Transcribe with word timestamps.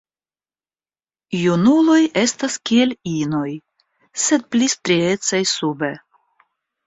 Junuloj 1.39 1.97
estas 2.21 2.55
kiel 2.69 2.95
inoj, 3.11 3.51
sed 4.23 4.47
pli 4.55 4.71
striecaj 4.75 5.43
sube. 5.53 5.93